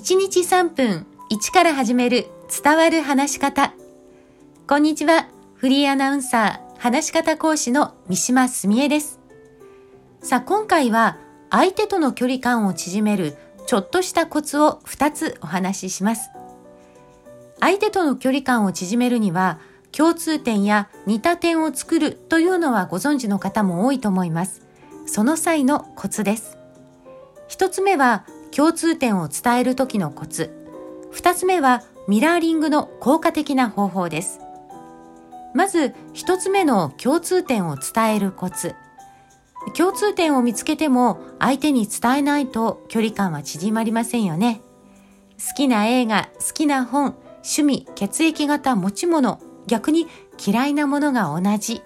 [0.00, 2.24] 1日3分1から始める
[2.64, 3.74] 伝わる話し方。
[4.66, 5.28] こんにちは。
[5.56, 9.20] フリーアナウンサー、話し方講師の三島澄江です。
[10.22, 11.18] さあ、今回は
[11.50, 13.36] 相手との距離感を縮める
[13.66, 16.30] ちょっとしたコツを2つお話しします。
[17.60, 19.58] 相手との距離感を縮めるには
[19.92, 24.62] 共通点や似た点を作るというのはご存知の方も多いと思います。
[25.04, 26.56] その際のコツです。
[27.48, 30.50] 一つ目は共通点を伝える時のコツ。
[31.10, 34.40] 二つ目はミラーリングの効果的な方法です。
[35.54, 38.74] まず一つ目の共通点を伝えるコツ。
[39.76, 44.60] 共通点を見つけても相手に伝えないと距離感は縮まりませんよね。
[45.38, 50.06] 好きな映画、好きな本、趣味、血液型、持ち物、逆に
[50.44, 51.82] 嫌いなものが同じ。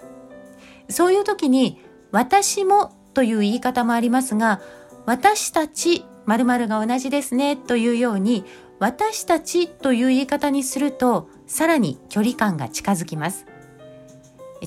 [0.89, 4.61] そういう時に私もという言い方もありますが、
[5.05, 8.45] 私たち〇〇が同じですねというように
[8.79, 13.45] 私たちという言い方にするとさらに距離感が近づきます。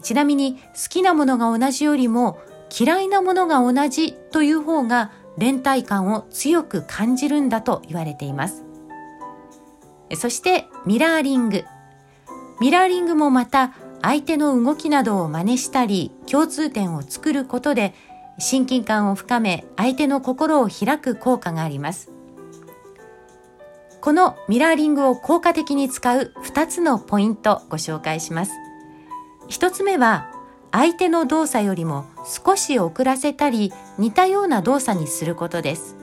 [0.03, 2.39] ちなみに好きなものが同じよりも
[2.79, 8.65] 嫌いなものが同じという方が連帯感を強く感じるんだと言われています。
[10.15, 11.65] そしてミラーリング。
[12.61, 13.73] ミラーリングもまた
[14.03, 17.95] 相手の動きなどを真似したり共通点を作ることで
[18.39, 22.11] 親近感を深め相手の心を開く効果があります。
[24.01, 28.53] このミラーリングを効果的に使う2つのポイントご紹介します。
[29.49, 30.31] 1つ目は
[30.71, 35.97] 相手の動作よりも少し遅らせたり似たような動作にすることです。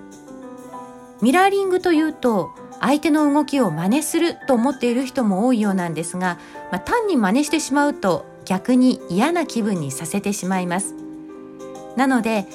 [1.22, 6.38] ミラーリングというと相手の動きを真似すると思っている人も多いようなんですが、
[6.72, 11.05] まあ、単に真似してしまうと逆に嫌な気分にさせてしまいます。
[11.96, 12.46] なので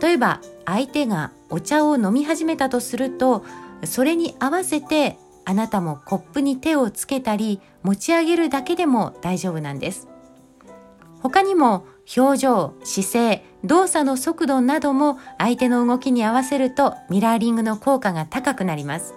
[0.00, 3.44] 例えば相手がお茶を飲み始めたとすると
[3.84, 10.08] それに合わせてあなたもコップに手をつけたり持ち上げるだけでも大丈夫なんです。
[11.20, 11.86] 他にも
[12.16, 19.14] 表情、姿勢、動作の速度なども相手の動きに合わせるとミラーリングの効果が高くなります。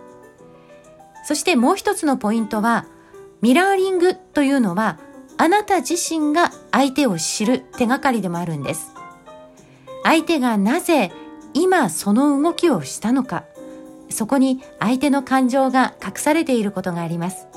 [1.25, 2.85] そしてもう一つのポイントは
[3.41, 4.99] ミラーリングというのは
[5.37, 8.96] あなた自身が相手を知る手がかりでもあるんです。
[10.07, 11.11] 相手がなぜ
[11.53, 13.43] 今その動きをしたのか、
[14.09, 17.47] そこに相手の感情が隠されていることがあります。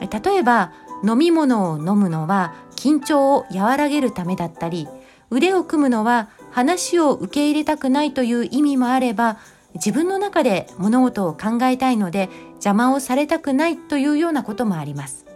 [0.00, 0.72] 例えば、
[1.04, 4.86] 飲み物を飲むのは緊張を和らげるためだったり、
[5.30, 9.38] 腕を組むのは話を受け入れたくないという意味もあれば、
[9.74, 15.26] 自分の中で物事を考えたいので邪魔をされたくないというようなこともあります。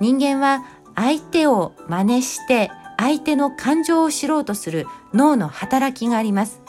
[0.00, 2.70] 人間は相手を真似して
[3.02, 6.60] 相手の感情を知ろうとする脳の働きがあります。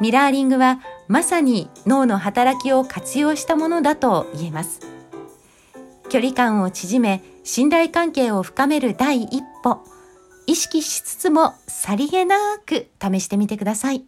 [0.00, 0.78] ミラーリングは
[1.08, 4.80] まさに脳の働きを活用したものだと言えます。
[6.08, 9.80] 距離感を縮め、信頼関係を深める第一歩。
[10.46, 14.04] 意識しつつもさりげなく試してみてください。